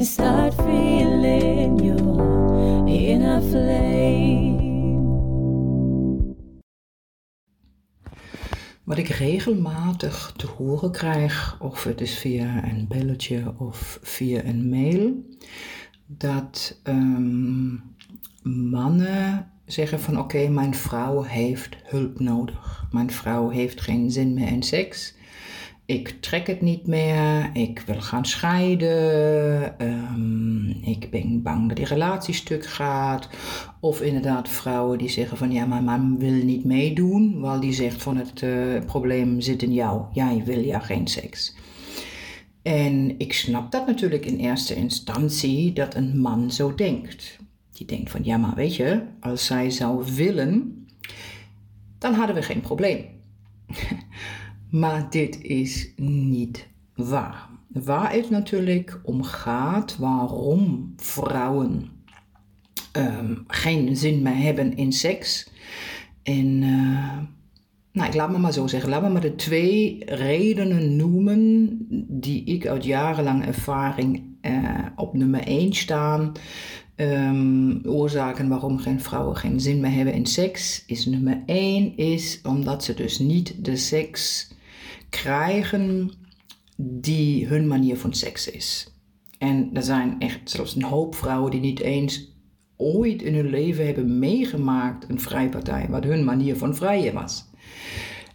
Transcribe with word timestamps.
and 0.00 0.08
start 0.08 0.54
feeling 0.54 1.78
your 1.84 2.88
inner 2.88 3.40
flame. 3.42 4.58
Wat 8.84 8.98
ik 8.98 9.08
regelmatig 9.08 10.32
te 10.36 10.46
horen 10.46 10.92
krijg, 10.92 11.56
of 11.60 11.84
het 11.84 12.00
is 12.00 12.18
via 12.18 12.64
een 12.64 12.86
belletje 12.88 13.54
of 13.58 13.98
via 14.02 14.44
een 14.44 14.68
mail, 14.68 15.12
dat 16.06 16.80
ehm, 16.82 17.74
mannen 18.70 19.50
zeggen 19.64 20.00
van 20.00 20.18
oké, 20.18 20.48
mijn 20.48 20.74
vrouw 20.74 21.22
heeft 21.22 21.76
hulp 21.84 22.20
nodig. 22.20 22.86
Mijn 22.90 23.10
vrouw 23.10 23.48
heeft 23.48 23.80
geen 23.80 24.10
zin 24.10 24.34
meer 24.34 24.48
in 24.48 24.62
seks. 24.62 25.18
Ik 25.90 26.16
trek 26.20 26.46
het 26.46 26.60
niet 26.60 26.86
meer. 26.86 27.50
Ik 27.52 27.82
wil 27.86 28.00
gaan 28.00 28.24
scheiden. 28.26 29.78
Ehm, 29.78 30.68
ik 30.70 31.10
ben 31.10 31.42
bang 31.42 31.68
dat 31.68 31.76
die 31.76 31.86
relatie 31.86 32.34
stuk 32.34 32.66
gaat. 32.66 33.28
Of 33.80 34.00
inderdaad 34.00 34.48
vrouwen 34.48 34.98
die 34.98 35.08
zeggen 35.08 35.36
van 35.36 35.52
ja, 35.52 35.66
mijn 35.66 35.84
man 35.84 36.18
wil 36.18 36.32
niet 36.32 36.64
meedoen. 36.64 37.40
Wel 37.40 37.60
die 37.60 37.72
zegt 37.72 38.02
van 38.02 38.16
het 38.16 38.42
uh, 38.42 38.84
probleem 38.86 39.40
zit 39.40 39.62
in 39.62 39.72
jou. 39.72 40.04
Jij 40.12 40.42
wil 40.44 40.58
ja 40.58 40.78
geen 40.78 41.06
seks. 41.06 41.54
En 42.62 43.18
ik 43.18 43.32
snap 43.32 43.72
dat 43.72 43.86
natuurlijk 43.86 44.26
in 44.26 44.36
eerste 44.36 44.74
instantie 44.74 45.72
dat 45.72 45.94
een 45.94 46.20
man 46.20 46.50
zo 46.50 46.74
denkt. 46.74 47.38
Die 47.72 47.86
denkt 47.86 48.10
van 48.10 48.24
ja, 48.24 48.36
maar 48.36 48.54
weet 48.54 48.76
je, 48.76 49.02
als 49.20 49.46
zij 49.46 49.70
zou 49.70 50.04
willen, 50.14 50.86
dan 51.98 52.14
hadden 52.14 52.34
we 52.34 52.42
geen 52.42 52.60
probleem. 52.60 53.04
maar 54.70 55.10
dit 55.10 55.40
is 55.40 55.92
niet 55.96 56.68
waar. 56.94 57.48
Waar 57.68 58.12
het 58.12 58.30
natuurlijk 58.30 59.00
om 59.02 59.22
gaat, 59.22 59.96
waarom 59.96 60.92
vrouwen 60.96 61.88
ehm, 62.92 63.34
geen 63.46 63.96
zin 63.96 64.22
meer 64.22 64.36
hebben 64.36 64.76
in 64.76 64.92
seks. 64.92 65.50
En 66.22 66.62
uh, 66.62 67.18
nou, 67.92 68.08
ik 68.08 68.14
laat 68.14 68.30
me 68.30 68.38
maar 68.38 68.52
zo 68.52 68.66
zeggen, 68.66 68.90
laat 68.90 69.02
me 69.02 69.08
maar 69.08 69.20
de 69.20 69.34
twee 69.34 70.04
redenen 70.04 70.96
noemen 70.96 71.76
die 72.08 72.44
ik 72.44 72.66
uit 72.66 72.84
jarenlang 72.84 73.46
ervaring 73.46 74.22
uh, 74.42 74.86
op 74.96 75.14
nummer 75.14 75.40
1 75.46 75.72
staan 75.72 76.32
Um, 77.00 77.80
oorzaken 77.84 78.48
waarom 78.48 78.78
geen 78.78 79.00
vrouwen 79.00 79.36
geen 79.36 79.60
zin 79.60 79.80
meer 79.80 79.92
hebben 79.92 80.14
in 80.14 80.26
seks 80.26 80.82
is 80.86 81.06
nummer 81.06 81.42
1 81.46 81.96
is 81.96 82.40
omdat 82.42 82.84
ze 82.84 82.94
dus 82.94 83.18
niet 83.18 83.64
de 83.64 83.76
seks 83.76 84.50
krijgen 85.10 86.10
die 86.76 87.46
hun 87.46 87.66
manier 87.66 87.96
van 87.96 88.14
seks 88.14 88.50
is. 88.50 88.94
En 89.38 89.70
er 89.72 89.82
zijn 89.82 90.20
echt 90.20 90.50
zelfs 90.50 90.74
een 90.74 90.82
hoop 90.82 91.14
vrouwen 91.14 91.50
die 91.50 91.60
niet 91.60 91.80
eens 91.80 92.38
ooit 92.76 93.22
in 93.22 93.34
hun 93.34 93.50
leven 93.50 93.86
hebben 93.86 94.18
meegemaakt 94.18 95.08
een 95.08 95.20
vrijpartij, 95.20 95.86
wat 95.88 96.04
hun 96.04 96.24
manier 96.24 96.56
van 96.56 96.76
vrijen 96.76 97.14
was. 97.14 97.48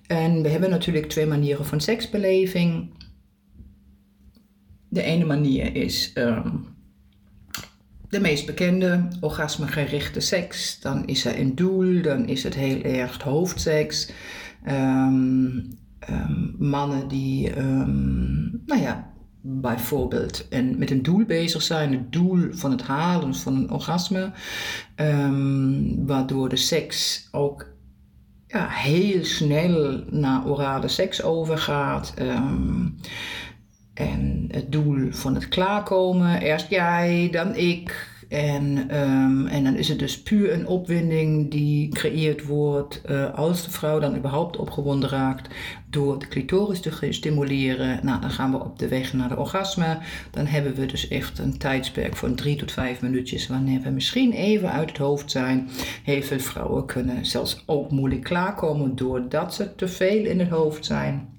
En 0.07 0.41
we 0.41 0.49
hebben 0.49 0.69
natuurlijk 0.69 1.09
twee 1.09 1.25
manieren 1.25 1.65
van 1.65 1.81
seksbeleving. 1.81 2.89
De 4.89 5.01
ene 5.01 5.25
manier 5.25 5.75
is 5.75 6.11
um, 6.15 6.65
de 8.09 8.19
meest 8.19 8.45
bekende, 8.45 9.07
orgasmegerichte 9.19 10.19
seks. 10.19 10.79
Dan 10.79 11.07
is 11.07 11.25
er 11.25 11.39
een 11.39 11.55
doel, 11.55 12.01
dan 12.01 12.27
is 12.27 12.43
het 12.43 12.55
heel 12.55 12.81
erg 12.81 13.21
hoofdseks. 13.21 14.11
Um, 14.67 15.77
mannen 16.69 17.07
die, 17.07 17.59
um, 17.59 18.61
nou 18.65 18.81
ja, 18.81 19.13
bijvoorbeeld 19.41 20.47
en 20.47 20.77
met 20.77 20.91
een 20.91 21.03
doel 21.03 21.25
bezig 21.25 21.61
zijn, 21.61 21.91
het 21.91 22.11
doel 22.11 22.47
van 22.51 22.71
het 22.71 22.81
halen 22.81 23.35
van 23.35 23.55
een 23.55 23.71
orgasme, 23.71 24.31
waardoor 26.05 26.49
de 26.49 26.55
seks 26.55 27.27
ook 27.31 27.67
ja, 28.47 28.67
heel 28.69 29.23
snel 29.25 30.03
naar 30.09 30.45
orale 30.45 30.87
seks 30.87 31.23
overgaat. 31.23 32.13
En 33.93 34.45
het 34.47 34.71
doel 34.71 35.11
van 35.11 35.35
het 35.35 35.47
klaarkomen, 35.47 36.41
eerst 36.41 36.69
jij, 36.69 37.27
dan 37.31 37.55
ik. 37.55 38.13
En, 38.29 38.97
um, 39.01 39.47
en 39.47 39.63
dan 39.63 39.75
is 39.75 39.89
het 39.89 39.99
dus 39.99 40.21
puur 40.21 40.53
een 40.53 40.67
opwinding 40.67 41.51
die 41.51 41.85
gecreëerd 41.85 42.45
wordt 42.45 43.01
uh, 43.09 43.33
als 43.33 43.63
de 43.63 43.71
vrouw 43.71 43.99
dan 43.99 44.15
überhaupt 44.15 44.57
opgewonden 44.57 45.09
raakt 45.09 45.53
door 45.89 46.19
de 46.19 46.27
clitoris 46.27 46.79
te 46.79 47.07
stimuleren. 47.09 47.99
Nou, 48.03 48.21
dan 48.21 48.31
gaan 48.31 48.51
we 48.51 48.63
op 48.63 48.79
de 48.79 48.87
weg 48.87 49.13
naar 49.13 49.29
de 49.29 49.37
orgasme. 49.37 49.97
Dan 50.31 50.45
hebben 50.45 50.75
we 50.75 50.85
dus 50.85 51.07
echt 51.07 51.39
een 51.39 51.57
tijdsperk 51.57 52.15
van 52.15 52.35
drie 52.35 52.55
tot 52.55 52.71
vijf 52.71 53.01
minuutjes 53.01 53.47
wanneer 53.47 53.81
we 53.81 53.89
misschien 53.89 54.31
even 54.31 54.71
uit 54.71 54.89
het 54.89 54.97
hoofd 54.97 55.31
zijn. 55.31 55.69
Heel 56.03 56.21
veel 56.21 56.39
vrouwen 56.39 56.85
kunnen 56.85 57.25
zelfs 57.25 57.63
ook 57.65 57.91
moeilijk 57.91 58.23
klaarkomen 58.23 58.95
doordat 58.95 59.53
ze 59.53 59.75
te 59.75 59.87
veel 59.87 60.25
in 60.25 60.39
het 60.39 60.49
hoofd 60.49 60.85
zijn. 60.85 61.34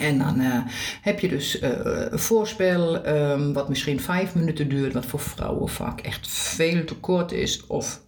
En 0.00 0.18
dan 0.18 0.40
uh, 0.40 0.58
heb 1.00 1.20
je 1.20 1.28
dus 1.28 1.62
uh, 1.62 1.70
een 2.10 2.18
voorspel, 2.18 3.06
um, 3.06 3.52
wat 3.52 3.68
misschien 3.68 4.00
vijf 4.00 4.34
minuten 4.34 4.68
duurt, 4.68 4.92
wat 4.92 5.06
voor 5.06 5.20
vrouwen 5.20 5.68
vaak 5.68 6.00
echt 6.00 6.28
veel 6.28 6.84
te 6.84 6.94
kort 6.94 7.32
is 7.32 7.66
of 7.66 8.02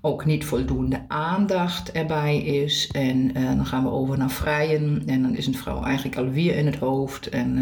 ook 0.00 0.24
niet 0.24 0.44
voldoende 0.44 1.04
aandacht 1.08 1.92
erbij 1.92 2.38
is. 2.38 2.88
En 2.92 3.38
uh, 3.38 3.46
dan 3.46 3.66
gaan 3.66 3.82
we 3.82 3.90
over 3.90 4.18
naar 4.18 4.30
vrijen 4.30 5.02
en 5.06 5.22
dan 5.22 5.36
is 5.36 5.46
een 5.46 5.56
vrouw 5.56 5.82
eigenlijk 5.82 6.16
alweer 6.16 6.56
in 6.56 6.66
het 6.66 6.76
hoofd. 6.76 7.28
En 7.28 7.58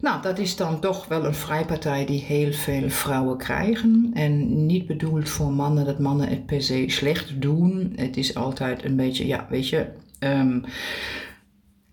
nou, 0.00 0.22
dat 0.22 0.38
is 0.38 0.56
dan 0.56 0.80
toch 0.80 1.06
wel 1.06 1.24
een 1.24 1.34
vrijpartij 1.34 2.04
die 2.04 2.20
heel 2.20 2.52
veel 2.52 2.90
vrouwen 2.90 3.36
krijgen. 3.36 4.10
En 4.14 4.66
niet 4.66 4.86
bedoeld 4.86 5.28
voor 5.28 5.52
mannen 5.52 5.84
dat 5.84 5.98
mannen 5.98 6.28
het 6.28 6.46
per 6.46 6.62
se 6.62 6.84
slecht 6.86 7.40
doen. 7.40 7.92
Het 7.96 8.16
is 8.16 8.34
altijd 8.34 8.84
een 8.84 8.96
beetje, 8.96 9.26
ja, 9.26 9.46
weet 9.50 9.68
je. 9.68 9.86
Um, 10.18 10.64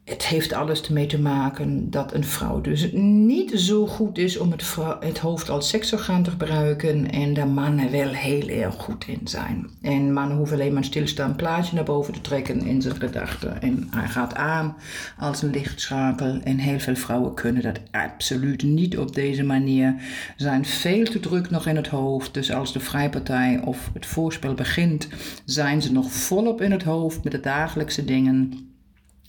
het 0.03 0.25
heeft 0.25 0.53
alles 0.53 0.81
ermee 0.81 1.05
te 1.05 1.19
maken 1.19 1.89
dat 1.89 2.13
een 2.13 2.23
vrouw 2.23 2.61
dus 2.61 2.91
niet 2.93 3.51
zo 3.55 3.87
goed 3.87 4.17
is 4.17 4.37
om 4.37 4.51
het, 4.51 4.75
het 4.99 5.17
hoofd 5.17 5.49
als 5.49 5.69
seksorgaan 5.69 6.23
te 6.23 6.29
gebruiken 6.29 7.11
en 7.11 7.33
daar 7.33 7.47
mannen 7.47 7.91
wel 7.91 8.07
heel 8.07 8.47
erg 8.47 8.75
goed 8.75 9.05
in 9.07 9.21
zijn. 9.23 9.69
En 9.81 10.13
mannen 10.13 10.37
hoeven 10.37 10.55
alleen 10.55 10.73
maar 10.73 10.81
een 10.81 10.87
stilstaand 10.87 11.37
plaatje 11.37 11.75
naar 11.75 11.83
boven 11.83 12.13
te 12.13 12.21
trekken 12.21 12.65
in 12.65 12.81
zijn 12.81 12.95
gedachten 12.95 13.61
en 13.61 13.87
hij 13.89 14.07
gaat 14.07 14.35
aan 14.35 14.75
als 15.17 15.41
een 15.41 15.51
lichtschakel 15.51 16.39
en 16.43 16.57
heel 16.57 16.79
veel 16.79 16.95
vrouwen 16.95 17.33
kunnen 17.33 17.61
dat 17.61 17.79
absoluut 17.91 18.63
niet 18.63 18.97
op 18.97 19.15
deze 19.15 19.43
manier, 19.43 19.95
zijn 20.37 20.65
veel 20.65 21.05
te 21.05 21.19
druk 21.19 21.49
nog 21.49 21.67
in 21.67 21.75
het 21.75 21.87
hoofd. 21.87 22.33
Dus 22.33 22.51
als 22.51 22.73
de 22.73 22.79
vrijpartij 22.79 23.61
of 23.65 23.89
het 23.93 24.05
voorspel 24.05 24.53
begint, 24.53 25.07
zijn 25.45 25.81
ze 25.81 25.91
nog 25.91 26.11
volop 26.11 26.61
in 26.61 26.71
het 26.71 26.83
hoofd 26.83 27.23
met 27.23 27.31
de 27.31 27.39
dagelijkse 27.39 28.05
dingen 28.05 28.69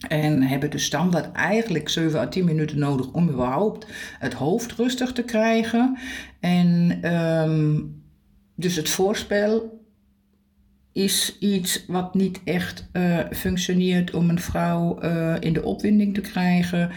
en 0.07 0.41
hebben 0.41 0.69
dus 0.69 0.85
standaard 0.85 1.31
eigenlijk 1.31 1.89
7 1.89 2.19
à 2.19 2.27
10 2.27 2.45
minuten 2.45 2.79
nodig 2.79 3.11
om 3.11 3.29
überhaupt 3.29 3.87
het 4.19 4.33
hoofd 4.33 4.71
rustig 4.71 5.11
te 5.11 5.23
krijgen. 5.23 5.97
En 6.39 6.99
um, 7.13 8.01
dus 8.55 8.75
het 8.75 8.89
voorspel 8.89 9.81
is 10.91 11.37
iets 11.39 11.85
wat 11.87 12.13
niet 12.13 12.41
echt 12.43 12.89
uh, 12.93 13.19
functioneert 13.31 14.13
om 14.13 14.29
een 14.29 14.39
vrouw 14.39 15.03
uh, 15.03 15.35
in 15.39 15.53
de 15.53 15.63
opwinding 15.63 16.13
te 16.13 16.21
krijgen. 16.21 16.91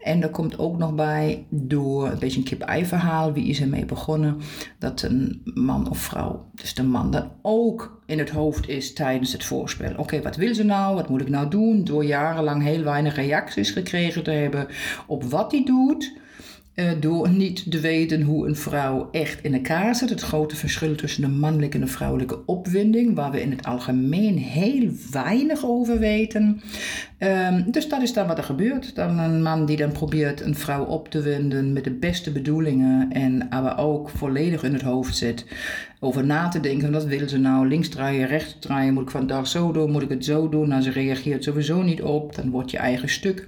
En 0.00 0.22
er 0.22 0.30
komt 0.30 0.58
ook 0.58 0.78
nog 0.78 0.94
bij, 0.94 1.46
door 1.48 2.06
een 2.06 2.18
beetje 2.18 2.38
een 2.38 2.44
kip-ei 2.44 2.86
verhaal, 2.86 3.32
wie 3.32 3.46
is 3.46 3.60
ermee 3.60 3.84
begonnen, 3.84 4.36
dat 4.78 5.02
een 5.02 5.40
man 5.44 5.90
of 5.90 5.98
vrouw, 5.98 6.50
dus 6.54 6.74
de 6.74 6.82
man, 6.82 7.10
dan 7.10 7.30
ook 7.42 8.02
in 8.06 8.18
het 8.18 8.30
hoofd 8.30 8.68
is 8.68 8.92
tijdens 8.92 9.32
het 9.32 9.44
voorspel. 9.44 9.94
Oké, 9.96 10.22
wat 10.22 10.36
wil 10.36 10.54
ze 10.54 10.64
nou? 10.64 10.94
Wat 10.94 11.08
moet 11.08 11.20
ik 11.20 11.28
nou 11.28 11.48
doen? 11.48 11.84
Door 11.84 12.04
jarenlang 12.04 12.62
heel 12.62 12.82
weinig 12.82 13.14
reacties 13.14 13.70
gekregen 13.70 14.22
te 14.22 14.30
hebben 14.30 14.66
op 15.06 15.24
wat 15.24 15.52
hij 15.52 15.64
doet. 15.64 16.18
Uh, 16.74 16.90
door 17.00 17.28
niet 17.28 17.70
te 17.70 17.80
weten 17.80 18.22
hoe 18.22 18.48
een 18.48 18.56
vrouw 18.56 19.08
echt 19.12 19.42
in 19.42 19.54
elkaar 19.54 19.94
zit. 19.94 20.10
Het 20.10 20.20
grote 20.20 20.56
verschil 20.56 20.94
tussen 20.94 21.22
de 21.22 21.28
mannelijke 21.28 21.78
en 21.78 21.84
de 21.84 21.90
vrouwelijke 21.90 22.46
opwinding, 22.46 23.14
waar 23.14 23.30
we 23.30 23.42
in 23.42 23.50
het 23.50 23.66
algemeen 23.66 24.38
heel 24.38 24.90
weinig 25.10 25.64
over 25.64 25.98
weten. 25.98 26.60
Um, 27.18 27.70
dus 27.70 27.88
dat 27.88 28.02
is 28.02 28.12
dan 28.12 28.26
wat 28.26 28.38
er 28.38 28.44
gebeurt. 28.44 28.94
Dan 28.94 29.18
een 29.18 29.42
man 29.42 29.66
die 29.66 29.76
dan 29.76 29.92
probeert 29.92 30.40
een 30.40 30.54
vrouw 30.54 30.84
op 30.84 31.08
te 31.08 31.20
winden 31.20 31.72
met 31.72 31.84
de 31.84 31.90
beste 31.90 32.32
bedoelingen 32.32 33.12
en 33.12 33.48
maar 33.50 33.78
ook 33.78 34.08
volledig 34.08 34.62
in 34.62 34.72
het 34.72 34.82
hoofd 34.82 35.16
zit 35.16 35.46
over 36.00 36.24
na 36.24 36.48
te 36.48 36.60
denken. 36.60 36.92
Wat 36.92 37.04
wil 37.04 37.28
ze 37.28 37.38
nou? 37.38 37.68
Links 37.68 37.88
draaien, 37.88 38.26
rechts 38.26 38.56
draaien. 38.60 38.94
Moet 38.94 39.02
ik 39.02 39.10
vandaag 39.10 39.46
zo 39.46 39.72
doen? 39.72 39.90
Moet 39.90 40.02
ik 40.02 40.08
het 40.08 40.24
zo 40.24 40.48
doen? 40.48 40.68
Nou, 40.68 40.82
ze 40.82 40.90
reageert 40.90 41.44
sowieso 41.44 41.82
niet 41.82 42.02
op. 42.02 42.34
Dan 42.34 42.50
wordt 42.50 42.70
je 42.70 42.78
eigen 42.78 43.08
stuk 43.08 43.46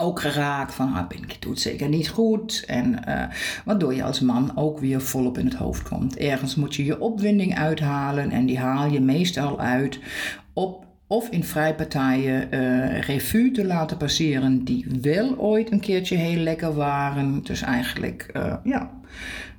ook 0.00 0.20
geraakt 0.20 0.74
van 0.74 0.94
ah, 0.94 1.04
ik 1.08 1.42
doe 1.42 1.52
het 1.52 1.60
zeker 1.60 1.88
niet 1.88 2.08
goed. 2.08 2.64
En 2.66 3.02
uh, 3.08 3.24
waardoor 3.64 3.94
je 3.94 4.04
als 4.04 4.20
man 4.20 4.56
ook 4.56 4.78
weer 4.78 5.00
volop 5.00 5.38
in 5.38 5.44
het 5.44 5.54
hoofd 5.54 5.88
komt. 5.88 6.16
Ergens 6.16 6.54
moet 6.54 6.74
je 6.74 6.84
je 6.84 7.00
opwinding 7.00 7.58
uithalen 7.58 8.30
en 8.30 8.46
die 8.46 8.58
haal 8.58 8.90
je 8.90 9.00
meestal 9.00 9.60
uit 9.60 9.98
op 10.52 10.89
of 11.10 11.28
in 11.28 11.44
vrijpartijen 11.44 12.48
uh, 12.54 13.00
revue 13.00 13.50
te 13.50 13.64
laten 13.64 13.96
passeren 13.96 14.64
die 14.64 14.86
wel 15.00 15.38
ooit 15.38 15.72
een 15.72 15.80
keertje 15.80 16.16
heel 16.16 16.42
lekker 16.42 16.74
waren. 16.74 17.42
Dus 17.42 17.62
eigenlijk 17.62 18.30
uh, 18.36 18.54
ja, 18.64 18.90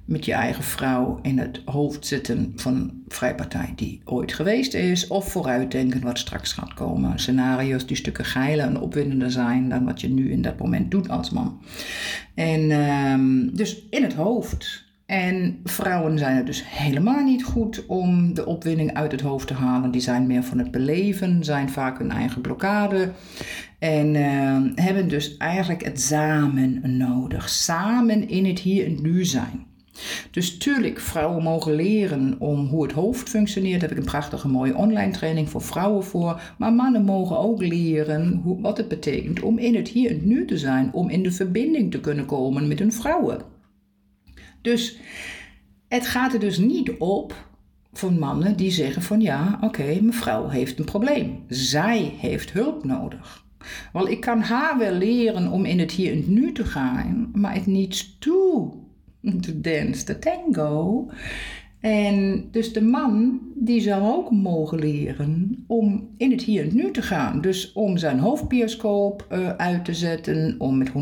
met 0.05 0.25
je 0.25 0.33
eigen 0.33 0.63
vrouw 0.63 1.19
in 1.21 1.37
het 1.37 1.61
hoofd 1.65 2.05
zitten 2.05 2.53
van 2.55 2.91
vrijpartij 3.07 3.73
die 3.75 4.01
ooit 4.05 4.33
geweest 4.33 4.73
is. 4.73 5.07
Of 5.07 5.31
vooruitdenken 5.31 6.01
wat 6.01 6.19
straks 6.19 6.53
gaat 6.53 6.73
komen. 6.73 7.19
Scenario's 7.19 7.85
die 7.85 7.97
stukken 7.97 8.25
geiler 8.25 8.65
en 8.65 8.79
opwindender 8.79 9.31
zijn 9.31 9.69
dan 9.69 9.85
wat 9.85 10.01
je 10.01 10.09
nu 10.09 10.31
in 10.31 10.41
dat 10.41 10.59
moment 10.59 10.91
doet 10.91 11.09
als 11.09 11.29
man. 11.29 11.61
En 12.33 12.71
um, 12.71 13.55
dus 13.55 13.85
in 13.89 14.03
het 14.03 14.13
hoofd. 14.13 14.89
En 15.11 15.59
vrouwen 15.63 16.17
zijn 16.17 16.37
er 16.37 16.45
dus 16.45 16.63
helemaal 16.65 17.23
niet 17.23 17.43
goed 17.43 17.85
om 17.85 18.33
de 18.33 18.45
opwinding 18.45 18.93
uit 18.93 19.11
het 19.11 19.21
hoofd 19.21 19.47
te 19.47 19.53
halen. 19.53 19.91
Die 19.91 20.01
zijn 20.01 20.27
meer 20.27 20.43
van 20.43 20.57
het 20.57 20.71
beleven, 20.71 21.43
zijn 21.43 21.69
vaak 21.69 21.97
hun 21.97 22.11
eigen 22.11 22.41
blokkade. 22.41 23.11
En 23.79 24.15
uh, 24.15 24.57
hebben 24.75 25.07
dus 25.07 25.37
eigenlijk 25.37 25.83
het 25.83 26.01
samen 26.01 26.97
nodig. 26.97 27.49
Samen 27.49 28.29
in 28.29 28.45
het 28.45 28.59
hier 28.59 28.85
en 28.85 29.01
nu 29.01 29.25
zijn. 29.25 29.65
Dus 30.31 30.57
tuurlijk, 30.57 30.99
vrouwen 30.99 31.43
mogen 31.43 31.75
leren 31.75 32.35
om 32.39 32.65
hoe 32.65 32.83
het 32.83 32.91
hoofd 32.91 33.29
functioneert. 33.29 33.79
Daar 33.79 33.89
heb 33.89 33.97
ik 33.97 34.03
een 34.03 34.11
prachtige 34.11 34.47
mooie 34.47 34.75
online 34.75 35.11
training 35.11 35.49
voor 35.49 35.61
vrouwen 35.61 36.03
voor. 36.03 36.41
Maar 36.57 36.73
mannen 36.73 37.03
mogen 37.03 37.37
ook 37.39 37.61
leren 37.61 38.41
hoe, 38.43 38.61
wat 38.61 38.77
het 38.77 38.87
betekent 38.87 39.41
om 39.41 39.57
in 39.57 39.75
het 39.75 39.87
hier 39.87 40.11
en 40.11 40.19
nu 40.23 40.45
te 40.45 40.57
zijn. 40.57 40.93
Om 40.93 41.09
in 41.09 41.23
de 41.23 41.31
verbinding 41.31 41.91
te 41.91 41.99
kunnen 41.99 42.25
komen 42.25 42.67
met 42.67 42.79
hun 42.79 42.93
vrouwen. 42.93 43.50
Dus 44.61 44.97
het 45.87 46.07
gaat 46.07 46.33
er 46.33 46.39
dus 46.39 46.57
niet 46.57 46.91
op 46.97 47.49
van 47.93 48.19
mannen 48.19 48.55
die 48.55 48.71
zeggen 48.71 49.01
van 49.01 49.21
ja, 49.21 49.57
oké, 49.61 50.01
mevrouw 50.01 50.47
heeft 50.47 50.79
een 50.79 50.85
probleem. 50.85 51.43
Zij 51.47 52.13
heeft 52.17 52.51
hulp 52.51 52.83
nodig. 52.83 53.45
Wel, 53.93 54.07
ik 54.07 54.19
kan 54.19 54.41
haar 54.41 54.77
wel 54.77 54.93
leren 54.93 55.51
om 55.51 55.65
in 55.65 55.79
het 55.79 55.91
hier 55.91 56.11
en 56.11 56.33
nu 56.33 56.51
te 56.51 56.65
gaan, 56.65 57.31
maar 57.33 57.53
het 57.53 57.65
niet 57.65 58.21
toe 58.21 58.73
to 59.21 59.51
dance 59.55 60.03
the 60.03 60.19
tango. 60.19 61.09
En 61.81 62.47
dus 62.51 62.73
de 62.73 62.81
man 62.81 63.39
die 63.55 63.81
zou 63.81 64.03
ook 64.03 64.31
mogen 64.31 64.79
leren 64.79 65.63
om 65.67 66.09
in 66.17 66.31
het 66.31 66.41
hier 66.41 66.67
en 66.67 66.75
nu 66.75 66.91
te 66.91 67.01
gaan. 67.01 67.41
Dus 67.41 67.73
om 67.73 67.97
zijn 67.97 68.19
hoofdbioscoop 68.19 69.27
uh, 69.31 69.49
uit 69.49 69.85
te 69.85 69.93
zetten, 69.93 70.55
om 70.57 70.77
met 70.77 70.89
100% 70.89 70.93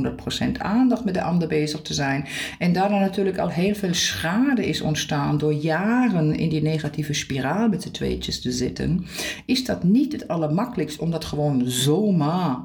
aandacht 0.57 1.05
met 1.05 1.13
de 1.13 1.21
ander 1.21 1.47
bezig 1.47 1.81
te 1.81 1.93
zijn. 1.93 2.25
En 2.59 2.73
daarna 2.73 2.99
natuurlijk 2.99 3.37
al 3.37 3.49
heel 3.49 3.75
veel 3.75 3.93
schade 3.93 4.67
is 4.67 4.81
ontstaan 4.81 5.37
door 5.37 5.53
jaren 5.53 6.35
in 6.35 6.49
die 6.49 6.61
negatieve 6.61 7.13
spiraal 7.13 7.69
met 7.69 7.83
de 7.83 7.91
tweetjes 7.91 8.41
te 8.41 8.51
zitten. 8.51 9.05
Is 9.45 9.65
dat 9.65 9.83
niet 9.83 10.11
het 10.11 10.27
allermakkelijkst 10.27 10.99
om 10.99 11.11
dat 11.11 11.25
gewoon 11.25 11.61
zomaar 11.65 12.57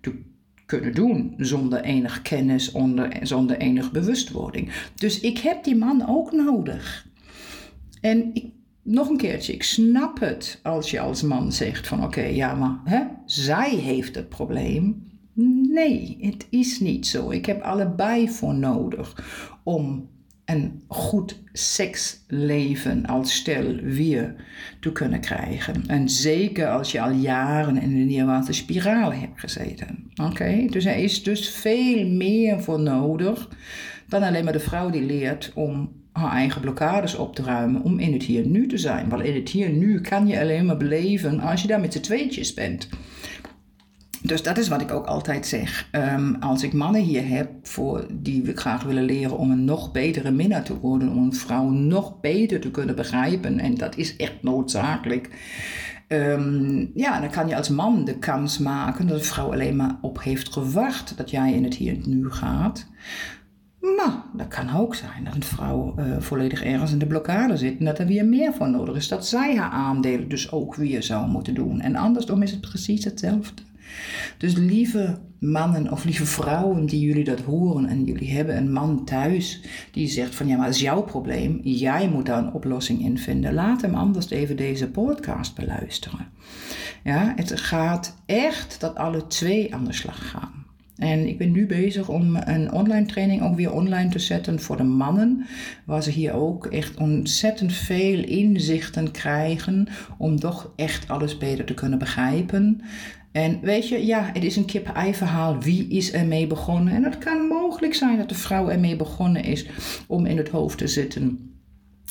te 0.00 0.12
kunnen 0.66 0.94
doen 0.94 1.34
zonder 1.36 1.80
enig 1.80 2.22
kennis, 2.22 2.72
onder, 2.72 3.16
zonder 3.22 3.56
enig 3.56 3.90
bewustwording. 3.90 4.70
Dus 4.94 5.20
ik 5.20 5.38
heb 5.38 5.64
die 5.64 5.76
man 5.76 6.08
ook 6.08 6.32
nodig. 6.32 7.08
En 8.00 8.30
ik, 8.32 8.44
nog 8.82 9.08
een 9.08 9.16
keertje, 9.16 9.52
ik 9.52 9.62
snap 9.62 10.20
het 10.20 10.60
als 10.62 10.90
je 10.90 11.00
als 11.00 11.22
man 11.22 11.52
zegt 11.52 11.86
van 11.86 12.04
oké, 12.04 12.22
ja 12.22 12.54
maar 12.54 12.80
hè, 12.84 13.02
zij 13.26 13.70
heeft 13.70 14.14
het 14.14 14.28
probleem. 14.28 15.08
Nee, 15.72 16.18
het 16.20 16.46
is 16.50 16.80
niet 16.80 17.06
zo. 17.06 17.30
Ik 17.30 17.46
heb 17.46 17.62
allebei 17.62 18.28
voor 18.28 18.54
nodig 18.54 19.24
om 19.62 20.08
een 20.44 20.82
goed 20.88 21.42
seksleven 21.52 23.06
als 23.06 23.34
stel 23.34 23.74
weer 23.74 24.34
te 24.80 24.92
kunnen 24.92 25.20
krijgen. 25.20 25.86
En 25.86 26.08
zeker 26.08 26.68
als 26.68 26.92
je 26.92 27.00
al 27.00 27.10
jaren 27.10 27.76
in 27.76 27.90
een 27.90 28.06
neerwaartse 28.06 28.52
spiraal 28.52 29.12
hebt 29.12 29.40
gezeten. 29.40 30.10
Oké, 30.22 30.66
dus 30.70 30.84
er 30.84 30.96
is 30.96 31.22
dus 31.22 31.50
veel 31.50 32.06
meer 32.08 32.60
voor 32.62 32.80
nodig 32.80 33.48
dan 34.08 34.22
alleen 34.22 34.44
maar 34.44 34.52
de 34.52 34.60
vrouw 34.60 34.90
die 34.90 35.02
leert 35.02 35.52
om 35.54 35.99
haar 36.20 36.32
eigen 36.32 36.60
blokkades 36.60 37.14
op 37.14 37.34
te 37.34 37.42
ruimen, 37.42 37.82
om 37.82 37.98
in 37.98 38.12
het 38.12 38.22
hier 38.22 38.46
nu 38.46 38.66
te 38.66 38.78
zijn. 38.78 39.08
Want 39.08 39.22
in 39.22 39.34
het 39.34 39.48
hier 39.48 39.70
nu 39.70 40.00
kan 40.00 40.26
je 40.26 40.40
alleen 40.40 40.66
maar 40.66 40.76
beleven 40.76 41.40
als 41.40 41.62
je 41.62 41.68
daar 41.68 41.80
met 41.80 41.92
z'n 41.92 42.00
tweetjes 42.00 42.54
bent. 42.54 42.88
Dus 44.22 44.42
dat 44.42 44.58
is 44.58 44.68
wat 44.68 44.80
ik 44.80 44.90
ook 44.90 45.06
altijd 45.06 45.46
zeg. 45.46 45.88
Um, 45.92 46.36
als 46.40 46.62
ik 46.62 46.72
mannen 46.72 47.02
hier 47.02 47.28
heb 47.28 47.50
voor 47.62 48.06
die 48.12 48.42
we 48.42 48.56
graag 48.56 48.82
willen 48.82 49.04
leren 49.04 49.38
om 49.38 49.50
een 49.50 49.64
nog 49.64 49.92
betere 49.92 50.30
minnaar 50.30 50.62
te 50.64 50.78
worden, 50.78 51.08
om 51.08 51.22
een 51.22 51.34
vrouw 51.34 51.68
nog 51.68 52.20
beter 52.20 52.60
te 52.60 52.70
kunnen 52.70 52.96
begrijpen, 52.96 53.58
en 53.58 53.74
dat 53.74 53.96
is 53.96 54.16
echt 54.16 54.42
noodzakelijk. 54.42 55.30
Um, 56.08 56.90
ja, 56.94 57.20
dan 57.20 57.30
kan 57.30 57.48
je 57.48 57.56
als 57.56 57.68
man 57.68 58.04
de 58.04 58.18
kans 58.18 58.58
maken 58.58 59.06
dat 59.06 59.18
een 59.18 59.24
vrouw 59.24 59.52
alleen 59.52 59.76
maar 59.76 59.98
op 60.00 60.22
heeft 60.22 60.52
gewacht 60.52 61.16
dat 61.16 61.30
jij 61.30 61.52
in 61.52 61.64
het 61.64 61.74
hier 61.74 61.94
en 61.94 62.02
nu 62.06 62.30
gaat. 62.30 62.86
Maar 63.80 64.22
dat 64.34 64.48
kan 64.48 64.76
ook 64.76 64.94
zijn 64.94 65.24
dat 65.24 65.34
een 65.34 65.42
vrouw 65.42 65.94
uh, 65.98 66.16
volledig 66.18 66.62
ergens 66.62 66.92
in 66.92 66.98
de 66.98 67.06
blokkade 67.06 67.56
zit 67.56 67.78
en 67.78 67.84
dat 67.84 67.98
er 67.98 68.06
weer 68.06 68.24
meer 68.24 68.52
voor 68.52 68.70
nodig 68.70 68.96
is. 68.96 69.08
Dat 69.08 69.26
zij 69.26 69.56
haar 69.56 69.70
aandelen 69.70 70.28
dus 70.28 70.52
ook 70.52 70.74
weer 70.74 71.02
zou 71.02 71.28
moeten 71.28 71.54
doen. 71.54 71.80
En 71.80 71.96
andersom 71.96 72.42
is 72.42 72.50
het 72.50 72.60
precies 72.60 73.04
hetzelfde. 73.04 73.62
Dus 74.38 74.54
lieve 74.54 75.18
mannen 75.38 75.90
of 75.90 76.04
lieve 76.04 76.26
vrouwen 76.26 76.86
die 76.86 77.00
jullie 77.00 77.24
dat 77.24 77.40
horen 77.40 77.86
en 77.86 78.04
jullie 78.04 78.30
hebben 78.30 78.56
een 78.56 78.72
man 78.72 79.04
thuis 79.04 79.62
die 79.92 80.08
zegt 80.08 80.34
van 80.34 80.46
ja, 80.46 80.56
maar 80.56 80.66
dat 80.66 80.74
is 80.74 80.80
jouw 80.80 81.02
probleem, 81.02 81.60
jij 81.62 82.08
moet 82.08 82.26
daar 82.26 82.38
een 82.38 82.52
oplossing 82.52 83.00
in 83.00 83.18
vinden. 83.18 83.54
Laat 83.54 83.82
hem 83.82 83.94
anders 83.94 84.30
even 84.30 84.56
deze 84.56 84.90
podcast 84.90 85.54
beluisteren. 85.54 86.28
Ja, 87.04 87.32
het 87.36 87.60
gaat 87.60 88.16
echt 88.26 88.80
dat 88.80 88.94
alle 88.96 89.26
twee 89.26 89.74
aan 89.74 89.84
de 89.84 89.92
slag 89.92 90.30
gaan. 90.30 90.59
En 91.00 91.28
ik 91.28 91.38
ben 91.38 91.52
nu 91.52 91.66
bezig 91.66 92.08
om 92.08 92.36
een 92.36 92.72
online 92.72 93.06
training 93.06 93.42
ook 93.42 93.56
weer 93.56 93.72
online 93.72 94.10
te 94.10 94.18
zetten 94.18 94.60
voor 94.60 94.76
de 94.76 94.82
mannen. 94.82 95.46
Waar 95.84 96.02
ze 96.02 96.10
hier 96.10 96.32
ook 96.32 96.66
echt 96.66 96.96
ontzettend 96.96 97.72
veel 97.72 98.24
inzichten 98.24 99.10
krijgen 99.10 99.88
om 100.18 100.38
toch 100.38 100.72
echt 100.76 101.08
alles 101.08 101.38
beter 101.38 101.64
te 101.64 101.74
kunnen 101.74 101.98
begrijpen. 101.98 102.80
En 103.32 103.60
weet 103.60 103.88
je, 103.88 104.06
ja, 104.06 104.30
het 104.32 104.44
is 104.44 104.56
een 104.56 104.64
kip-ei 104.64 105.14
verhaal. 105.14 105.60
Wie 105.60 105.88
is 105.88 106.12
ermee 106.12 106.46
begonnen? 106.46 106.94
En 106.94 107.04
het 107.04 107.18
kan 107.18 107.46
mogelijk 107.46 107.94
zijn 107.94 108.18
dat 108.18 108.28
de 108.28 108.34
vrouw 108.34 108.68
ermee 108.68 108.96
begonnen 108.96 109.44
is 109.44 109.66
om 110.06 110.26
in 110.26 110.36
het 110.36 110.48
hoofd 110.48 110.78
te 110.78 110.88
zitten. 110.88 111.49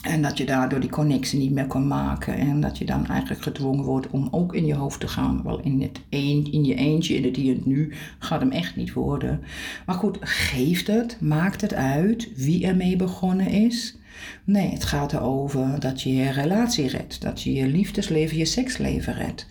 En 0.02 0.22
dat 0.22 0.38
je 0.38 0.46
daardoor 0.46 0.80
die 0.80 0.90
connectie 0.90 1.40
niet 1.40 1.52
meer 1.52 1.68
kan 1.68 1.88
maken. 1.88 2.38
En 2.38 2.62
dat 2.62 2.78
je 2.78 2.86
dan 2.86 3.08
eigenlijk 3.08 3.42
gedwongen 3.42 3.84
wordt 3.84 4.10
om 4.10 4.28
ook 4.32 4.56
in 4.56 4.66
je 4.66 4.76
hoofd 4.76 5.00
te 5.00 5.08
gaan. 5.08 5.44
Wel 5.44 5.60
in, 5.60 5.82
het 5.82 6.02
een, 6.10 6.52
in 6.52 6.66
je 6.66 6.76
eentje, 6.76 7.16
in 7.16 7.24
het 7.24 7.36
hier 7.36 7.56
en 7.56 7.62
nu, 7.66 7.94
gaat 8.20 8.40
hem 8.40 8.52
echt 8.52 8.76
niet 8.76 8.94
worden. 8.94 9.42
Maar 9.86 9.96
goed, 9.96 10.18
geeft 10.22 10.88
het? 10.88 11.18
Maakt 11.22 11.62
het 11.62 11.74
uit 11.74 12.30
wie 12.36 12.66
ermee 12.66 12.96
begonnen 12.96 13.48
is? 13.48 13.98
Nee, 14.44 14.70
het 14.70 14.84
gaat 14.84 15.14
erover 15.14 15.80
dat 15.80 16.02
je 16.02 16.14
je 16.14 16.30
relatie 16.30 16.88
redt. 16.88 17.22
Dat 17.22 17.42
je 17.42 17.54
je 17.54 17.68
liefdesleven, 17.68 18.38
je 18.38 18.46
seksleven 18.46 19.14
redt. 19.14 19.48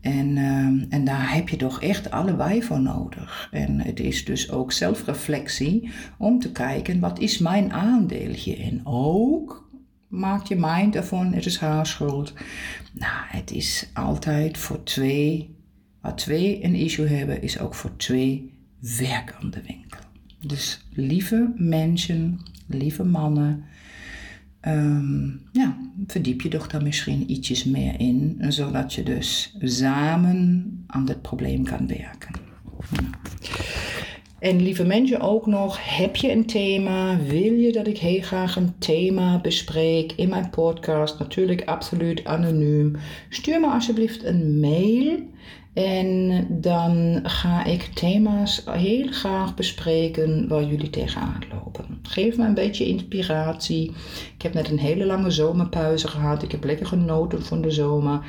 En, 0.00 0.36
uh, 0.36 0.86
en 0.88 1.04
daar 1.04 1.34
heb 1.34 1.48
je 1.48 1.56
toch 1.56 1.82
echt 1.82 2.10
allebei 2.10 2.62
voor 2.62 2.80
nodig. 2.80 3.48
En 3.50 3.80
het 3.80 4.00
is 4.00 4.24
dus 4.24 4.50
ook 4.50 4.72
zelfreflectie 4.72 5.90
om 6.18 6.38
te 6.38 6.52
kijken, 6.52 7.00
wat 7.00 7.18
is 7.18 7.38
mijn 7.38 7.72
aandeel 7.72 8.30
hierin? 8.30 8.80
Ook 8.84 9.63
maak 10.18 10.46
je 10.46 10.56
mind 10.58 10.96
ervan, 10.96 11.32
het 11.32 11.46
is 11.46 11.58
haar 11.58 11.86
schuld. 11.86 12.32
Nou, 12.92 13.24
het 13.26 13.50
is 13.50 13.90
altijd 13.92 14.58
voor 14.58 14.82
twee, 14.82 15.56
waar 16.00 16.16
twee 16.16 16.64
een 16.64 16.74
issue 16.74 17.06
hebben, 17.06 17.42
is 17.42 17.58
ook 17.58 17.74
voor 17.74 17.96
twee 17.96 18.52
werk 18.98 19.36
aan 19.40 19.50
de 19.50 19.62
winkel. 19.66 20.00
Dus 20.46 20.86
lieve 20.92 21.52
mensen, 21.56 22.40
lieve 22.66 23.04
mannen, 23.04 23.64
Um, 24.68 25.40
ja, 25.52 25.76
verdiep 26.06 26.40
je 26.40 26.48
toch 26.48 26.66
daar 26.66 26.82
misschien 26.82 27.30
ietsjes 27.30 27.64
meer 27.64 28.00
in, 28.00 28.36
zodat 28.48 28.94
je 28.94 29.02
dus 29.02 29.56
samen 29.60 30.84
aan 30.86 31.04
dit 31.04 31.22
probleem 31.22 31.64
kan 31.64 31.86
werken. 31.86 32.34
En 34.44 34.62
lieve 34.62 34.84
mensen 34.84 35.20
ook 35.20 35.46
nog, 35.46 35.96
heb 35.96 36.16
je 36.16 36.32
een 36.32 36.46
thema? 36.46 37.18
Wil 37.18 37.52
je 37.52 37.72
dat 37.72 37.86
ik 37.86 37.98
heel 37.98 38.20
graag 38.20 38.56
een 38.56 38.78
thema 38.78 39.40
bespreek 39.40 40.12
in 40.12 40.28
mijn 40.28 40.50
podcast? 40.50 41.18
Natuurlijk 41.18 41.64
absoluut 41.64 42.24
anoniem. 42.24 42.96
Stuur 43.28 43.60
me 43.60 43.66
alsjeblieft 43.66 44.24
een 44.24 44.60
mail. 44.60 45.18
En 45.74 46.46
dan 46.50 47.20
ga 47.22 47.64
ik 47.64 47.82
thema's 47.82 48.62
heel 48.70 49.06
graag 49.06 49.54
bespreken 49.54 50.48
waar 50.48 50.64
jullie 50.64 50.90
tegenaan 50.90 51.42
lopen. 51.52 51.98
Geef 52.02 52.36
me 52.36 52.46
een 52.46 52.54
beetje 52.54 52.86
inspiratie. 52.86 53.92
Ik 54.36 54.42
heb 54.42 54.54
net 54.54 54.70
een 54.70 54.78
hele 54.78 55.06
lange 55.06 55.30
zomerpauze 55.30 56.08
gehad. 56.08 56.42
Ik 56.42 56.50
heb 56.50 56.64
lekker 56.64 56.86
genoten 56.86 57.42
van 57.42 57.62
de 57.62 57.70
zomer. 57.70 58.20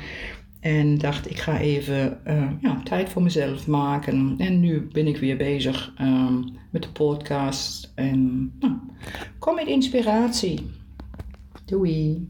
En 0.66 0.98
dacht, 0.98 1.30
ik 1.30 1.38
ga 1.38 1.58
even 1.58 2.18
uh, 2.26 2.50
ja, 2.60 2.80
tijd 2.82 3.08
voor 3.08 3.22
mezelf 3.22 3.66
maken. 3.66 4.34
En 4.38 4.60
nu 4.60 4.88
ben 4.92 5.06
ik 5.06 5.16
weer 5.16 5.36
bezig 5.36 5.94
um, 6.00 6.44
met 6.70 6.82
de 6.82 6.88
podcast. 6.88 7.92
En 7.94 8.52
nou, 8.60 8.72
kom 9.38 9.54
met 9.54 9.66
inspiratie. 9.66 10.60
Doei. 11.64 12.28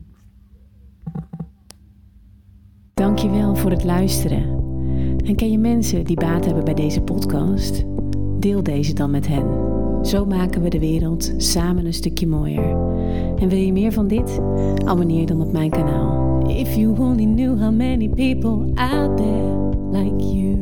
Dankjewel 2.94 3.56
voor 3.56 3.70
het 3.70 3.84
luisteren. 3.84 4.42
En 5.24 5.36
ken 5.36 5.50
je 5.50 5.58
mensen 5.58 6.04
die 6.04 6.16
baat 6.16 6.44
hebben 6.44 6.64
bij 6.64 6.74
deze 6.74 7.00
podcast? 7.00 7.84
Deel 8.38 8.62
deze 8.62 8.94
dan 8.94 9.10
met 9.10 9.26
hen. 9.26 9.46
Zo 10.04 10.26
maken 10.26 10.62
we 10.62 10.68
de 10.68 10.80
wereld 10.80 11.34
samen 11.36 11.86
een 11.86 11.94
stukje 11.94 12.26
mooier. 12.26 12.70
En 13.38 13.48
wil 13.48 13.58
je 13.58 13.72
meer 13.72 13.92
van 13.92 14.08
dit? 14.08 14.40
Abonneer 14.84 15.26
dan 15.26 15.40
op 15.40 15.52
mijn 15.52 15.70
kanaal. 15.70 16.25
If 16.56 16.74
you 16.74 16.96
only 16.98 17.26
knew 17.26 17.54
how 17.58 17.70
many 17.70 18.08
people 18.08 18.72
out 18.78 19.18
there 19.18 19.56
like 19.92 20.20
you. 20.22 20.56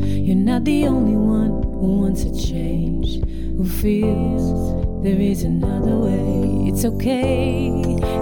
You're 0.00 0.36
not 0.36 0.64
the 0.64 0.86
only 0.86 1.16
one 1.16 1.64
who 1.64 2.00
wants 2.02 2.22
a 2.22 2.32
change, 2.32 3.24
who 3.56 3.64
feels 3.66 5.02
there 5.02 5.20
is 5.20 5.42
another 5.42 5.96
way. 5.96 6.68
It's 6.68 6.84
okay, 6.84 7.70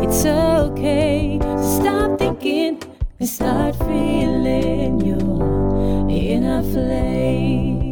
it's 0.02 0.25
okay. 0.25 1.38
Stop 1.76 2.18
thinking 2.18 2.82
and 3.20 3.28
start 3.28 3.76
feeling 3.76 5.00
your 5.04 6.08
inner 6.08 6.62
flame. 6.62 7.84